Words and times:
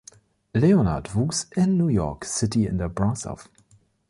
Leonard 0.55 1.13
wuchs 1.13 1.43
in 1.55 1.77
New 1.77 1.87
York 1.89 2.25
City 2.25 2.65
in 2.65 2.79
der 2.79 2.89
Bronx 2.89 3.27
auf. 3.27 3.51